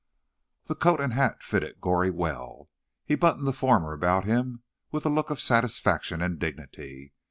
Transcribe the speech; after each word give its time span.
The 0.65 0.73
coat 0.73 0.99
and 0.99 1.13
hat 1.13 1.43
fitted 1.43 1.79
Goree 1.79 2.09
well. 2.09 2.71
He 3.05 3.13
buttoned 3.13 3.45
the 3.45 3.53
former 3.53 3.93
about 3.93 4.25
him 4.25 4.63
with 4.91 5.05
a 5.05 5.09
look 5.09 5.29
of 5.29 5.39
satisfaction 5.39 6.23
and 6.23 6.39
dignity. 6.39 7.13